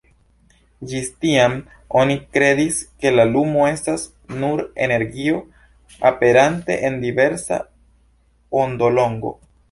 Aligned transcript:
Ĝis 0.91 1.09
tiam 1.23 1.55
oni 2.03 2.13
kredis, 2.37 2.79
ke 3.03 3.11
la 3.17 3.25
lumo 3.35 3.67
estas 3.71 4.05
nur 4.43 4.63
energio, 4.85 5.41
aperante 6.11 6.79
en 6.89 6.97
diversa 7.05 7.59
ondolongo. 8.63 9.33